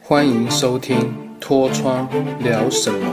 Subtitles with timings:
[0.00, 0.96] 欢迎收听
[1.40, 3.06] 《脱窗聊什么》。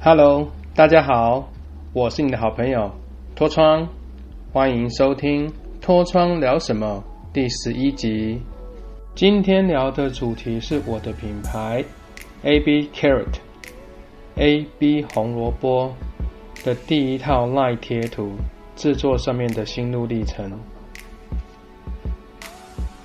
[0.00, 1.48] Hello，大家好，
[1.92, 2.90] 我是你的好朋友
[3.36, 3.86] 脱窗，
[4.52, 5.48] 欢迎收听
[5.80, 8.40] 《脱窗聊什么》第十一集。
[9.14, 11.84] 今天聊的主题是我的品牌
[12.42, 15.92] AB Carrot，AB 红萝卜
[16.64, 18.32] 的第一套赖贴图
[18.78, 20.50] 制作上面的心路历程。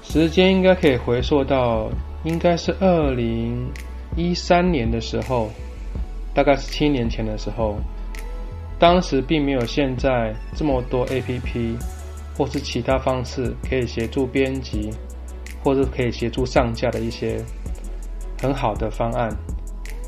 [0.01, 1.89] 时间应该可以回溯到，
[2.23, 3.69] 应该是二零
[4.15, 5.49] 一三年的时候，
[6.33, 7.75] 大概是七年前的时候。
[8.79, 11.75] 当时并没有现在这么多 APP
[12.37, 14.89] 或是其他方式可以协助编辑。
[15.63, 17.41] 或是可以协助上架的一些
[18.41, 19.33] 很好的方案，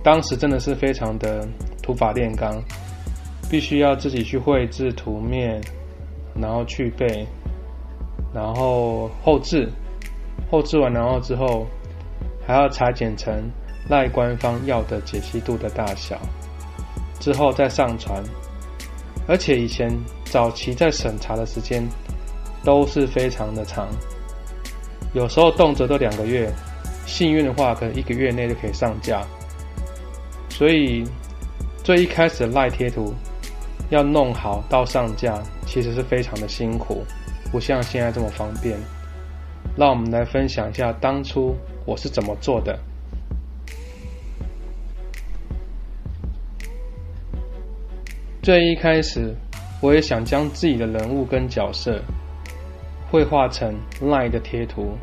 [0.04, 1.48] 当时真的是非常的
[1.82, 2.62] 土法炼钢，
[3.50, 5.62] 必须要自己去绘制图面，
[6.34, 7.26] 然后去背，
[8.34, 9.70] 然后后置，
[10.50, 11.66] 后置完然后之后
[12.46, 13.34] 还要裁剪成
[13.90, 16.20] 赖官方要的解析度的大小，
[17.20, 18.24] 之后再上传，
[19.28, 19.90] 而且以前
[20.26, 21.88] 早期在审查的时间
[22.64, 23.88] 都是非常的长。
[25.14, 26.52] 有时候动辄都两个月，
[27.06, 29.26] 幸运的话可能一个月内就可以上架。
[30.50, 31.04] 所以
[31.84, 33.14] 最一开始的赖贴图
[33.90, 37.04] 要弄好到上架，其实是非常的辛苦，
[37.52, 38.78] 不像现在这么方便。
[39.78, 41.56] 让我们来分享一下当初
[41.86, 42.80] 我是怎么做的。
[48.42, 49.36] 最一开始，
[49.82, 52.02] 我也想将自己的人物跟角色。
[53.12, 54.98] 绘画成 Line 的贴图，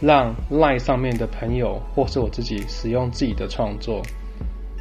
[0.00, 4.02] 让 Line 上面的朋友或是我自己使用自己的创作，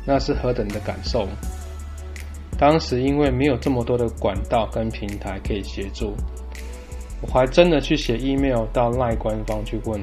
[0.06, 1.28] 那是何等的感受！
[2.62, 6.14] 当时因为没有这么多的管道跟平台可以协助，
[7.22, 10.00] 我还真的去写 email 到 Line 官方去问，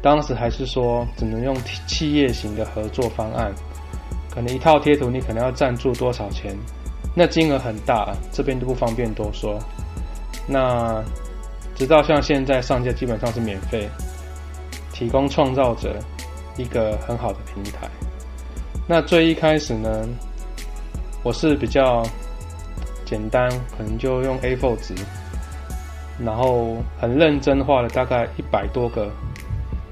[0.00, 1.54] 当时还是说只能用
[1.86, 3.54] 企业型的合作方案，
[4.30, 6.56] 可能一套贴图你可能要赞助多少钱，
[7.14, 9.58] 那金额很大，这边就不方便多说。
[10.48, 11.04] 那。
[11.78, 13.86] 直到像现在上架基本上是免费，
[14.94, 15.94] 提供创造者
[16.56, 17.86] 一个很好的平台。
[18.88, 20.08] 那最一开始呢，
[21.26, 22.04] 我是比较
[23.04, 24.94] 简单，可能就用 A4 纸，
[26.24, 29.10] 然后很认真画了大概一百多个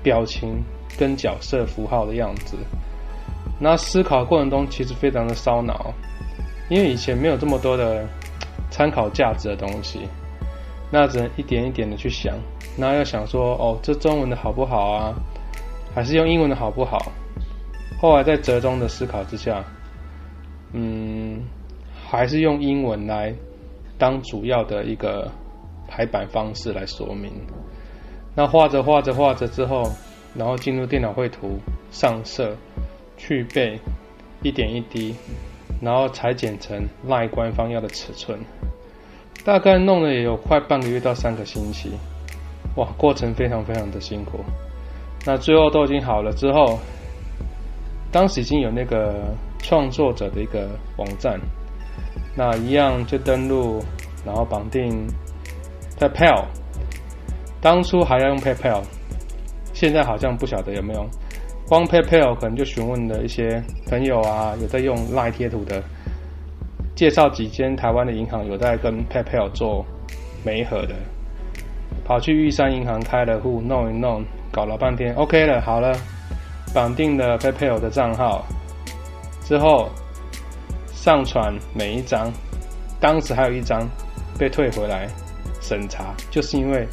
[0.00, 0.62] 表情
[0.97, 2.56] 跟角色符号的样子。
[3.59, 5.93] 那思考过程中其实非常的烧脑，
[6.69, 8.06] 因为以前没有这么多的
[8.71, 10.03] 参考价值的东西。
[10.89, 12.33] 那只能一点一点的去想，
[12.77, 15.12] 那要想说哦，这中文的好不好啊？
[15.93, 17.11] 还是用英文的好不好？
[18.01, 19.65] 后来在折中的思考之下，
[20.76, 21.40] 嗯，
[22.04, 23.32] 还是用英文来
[23.96, 25.30] 当主要的一个
[25.86, 27.32] 排版方式来说明。
[28.34, 29.88] 那画着画着画着之后，
[30.34, 31.60] 然后进入电脑绘图
[31.92, 32.56] 上色
[33.16, 33.78] 去背
[34.42, 35.14] 一点一滴，
[35.80, 38.36] 然后裁剪成赖官方要的尺寸。
[39.44, 41.92] 大概弄了也有快半个月到三个星期，
[42.74, 44.41] 哇，过程非常非常的辛苦。
[45.24, 46.78] 那最后都已经好了之后，
[48.10, 49.32] 当时已经有那个
[49.64, 51.41] 创作者的一个网站，
[52.36, 53.82] 那一样就登录，
[54.25, 55.06] 然后绑定
[55.98, 56.44] PayPal。
[57.62, 58.82] 当初还要用 PayPal，
[59.72, 61.08] 现在好像不晓得有没有。
[61.66, 65.82] 光 PayPal 可能就询问了一些朋友啊，有在用赖贴图的。
[66.94, 69.82] 介绍几间台湾的银行有在跟 PayPal 做
[70.44, 70.94] 媒合的，
[72.04, 74.22] 跑去玉山银行开了户，弄一弄，
[74.53, 75.97] 搞了半天，OK 了，好了，
[76.74, 78.44] 绑定了 PayPal 的账号
[79.44, 79.88] 之后，
[80.93, 82.32] 上传每一张，
[82.99, 83.87] 当时还有一张
[84.38, 85.06] 被退回来
[85.60, 86.87] 审查，就是因为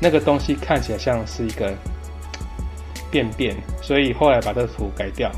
[0.00, 1.74] 那个东西看起来像是一个
[3.10, 5.30] 便便，所以后来把这个图改掉，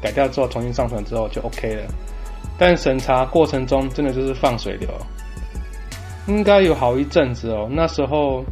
[0.00, 1.82] 改掉之后重新上传之后就 OK 了。
[2.58, 4.88] 但审查过程中真的就是放水流，
[6.26, 7.68] 应该有好一阵子哦。
[7.70, 8.44] 那时候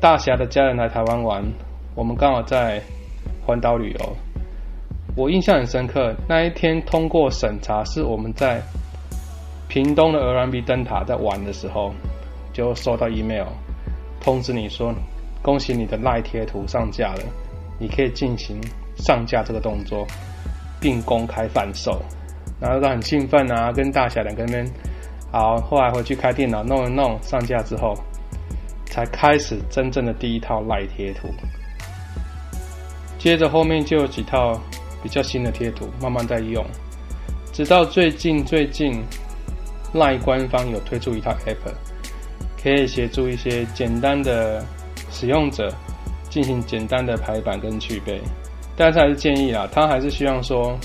[0.00, 1.44] 大侠的家人来台湾玩，
[1.94, 2.82] 我们刚好在
[3.44, 4.16] 环岛旅游，
[5.16, 6.14] 我印象很深刻。
[6.28, 8.60] 那一天通过审查是我们在
[9.66, 11.90] 屏东的鹅銮鼻灯塔在玩的时候，
[12.52, 13.46] 就收到 email
[14.20, 14.94] 通知你说，
[15.40, 17.22] 恭喜你的赖贴图上架了，
[17.80, 18.60] 你可以进行
[18.98, 20.06] 上架这个动作，
[20.78, 21.98] 并公开贩售。
[22.60, 24.70] 然后都很兴奋啊，跟大侠两个人，
[25.32, 27.94] 好，后来回去开电脑弄一弄，上架之后，
[28.84, 31.28] 才开始真正的第一套赖贴图。
[33.18, 34.58] 接着后面就有几套
[35.06, 36.66] 比较新的贴图，慢慢在用，
[37.52, 39.00] 直到最近最近，
[39.94, 41.72] 赖官方有推出一套 app，
[42.60, 44.66] 可以协助一些简单的
[45.12, 45.72] 使用者
[46.28, 48.20] 进行简单的排版跟去背。
[48.76, 50.76] 但是还是建议啦，他还是希望说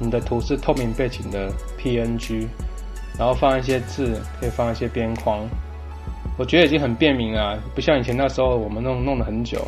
[0.00, 1.48] 你的图是透明背景的
[1.78, 2.48] PNG，
[3.16, 5.46] 然后放一些字，可以放一些边框。
[6.36, 9.64] 我觉得已经很便民了，不像以前那时候我们弄弄了很久。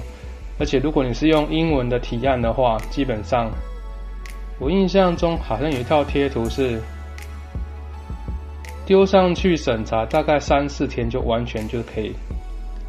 [0.59, 3.51] 而且如果你是用英文的提案的话，基本上
[4.59, 6.81] 我印象中好像有一套贴图是
[8.87, 12.15] 丢上去审查，大概三四天就完全就可以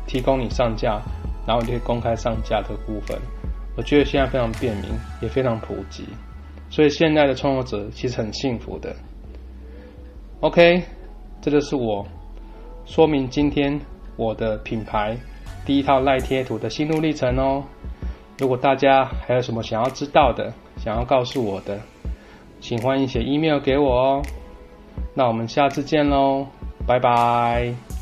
[0.06, 1.02] 提供你上架，
[1.46, 3.18] 然后你可以公开上架的部分。
[3.76, 4.86] 我觉得现在非常便民，
[5.22, 6.06] 也非常普及，
[6.70, 8.96] 所以现在的创作者其实很幸福的。
[10.40, 10.82] OK，
[11.42, 12.06] 这就是我
[12.86, 13.80] 说明今天
[14.16, 15.18] 我的品牌。
[15.66, 17.64] 第一套赖贴图的心路历程哦。
[18.40, 20.54] 如果大家还有什么想要知道的、
[20.88, 21.78] 想要告诉我的，
[22.62, 24.22] 请欢迎写 email 给我哦。
[25.14, 26.48] 那我们下次见喽，
[26.88, 27.97] 拜拜。